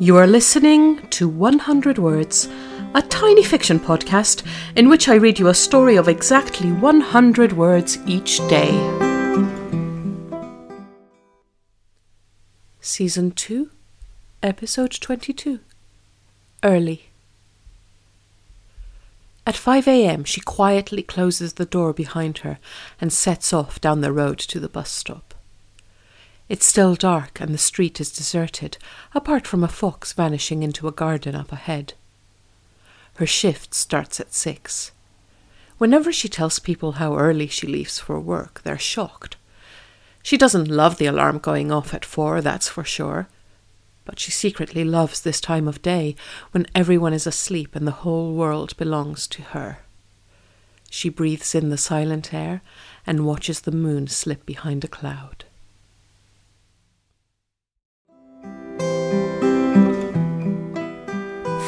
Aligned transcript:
You 0.00 0.16
are 0.16 0.28
listening 0.28 1.08
to 1.08 1.28
100 1.28 1.98
Words, 1.98 2.48
a 2.94 3.02
tiny 3.02 3.42
fiction 3.42 3.80
podcast 3.80 4.46
in 4.76 4.88
which 4.88 5.08
I 5.08 5.16
read 5.16 5.40
you 5.40 5.48
a 5.48 5.54
story 5.54 5.96
of 5.96 6.06
exactly 6.06 6.70
100 6.70 7.52
words 7.54 7.98
each 8.06 8.38
day. 8.46 8.70
Season 12.80 13.32
2, 13.32 13.70
Episode 14.40 14.92
22 14.92 15.58
Early. 16.62 17.06
At 19.44 19.56
5 19.56 19.88
a.m., 19.88 20.22
she 20.22 20.40
quietly 20.40 21.02
closes 21.02 21.54
the 21.54 21.66
door 21.66 21.92
behind 21.92 22.38
her 22.38 22.60
and 23.00 23.12
sets 23.12 23.52
off 23.52 23.80
down 23.80 24.02
the 24.02 24.12
road 24.12 24.38
to 24.38 24.60
the 24.60 24.68
bus 24.68 24.92
stop. 24.92 25.34
It's 26.48 26.64
still 26.64 26.94
dark 26.94 27.40
and 27.40 27.52
the 27.52 27.58
street 27.58 28.00
is 28.00 28.10
deserted, 28.10 28.78
apart 29.14 29.46
from 29.46 29.62
a 29.62 29.68
fox 29.68 30.14
vanishing 30.14 30.62
into 30.62 30.88
a 30.88 30.92
garden 30.92 31.34
up 31.34 31.52
ahead. 31.52 31.92
Her 33.16 33.26
shift 33.26 33.74
starts 33.74 34.18
at 34.18 34.32
six. 34.32 34.92
Whenever 35.76 36.12
she 36.12 36.28
tells 36.28 36.58
people 36.58 36.92
how 36.92 37.16
early 37.18 37.48
she 37.48 37.66
leaves 37.66 37.98
for 37.98 38.18
work, 38.18 38.62
they're 38.62 38.78
shocked. 38.78 39.36
She 40.22 40.36
doesn't 40.38 40.68
love 40.68 40.96
the 40.96 41.06
alarm 41.06 41.38
going 41.38 41.70
off 41.70 41.92
at 41.92 42.04
four, 42.04 42.40
that's 42.40 42.68
for 42.68 42.84
sure. 42.84 43.28
But 44.04 44.18
she 44.18 44.30
secretly 44.30 44.84
loves 44.84 45.20
this 45.20 45.40
time 45.40 45.68
of 45.68 45.82
day 45.82 46.16
when 46.52 46.66
everyone 46.74 47.12
is 47.12 47.26
asleep 47.26 47.76
and 47.76 47.86
the 47.86 48.02
whole 48.02 48.32
world 48.32 48.76
belongs 48.78 49.26
to 49.28 49.42
her. 49.42 49.80
She 50.88 51.10
breathes 51.10 51.54
in 51.54 51.68
the 51.68 51.76
silent 51.76 52.32
air 52.32 52.62
and 53.06 53.26
watches 53.26 53.60
the 53.60 53.70
moon 53.70 54.06
slip 54.06 54.46
behind 54.46 54.82
a 54.82 54.88
cloud. 54.88 55.44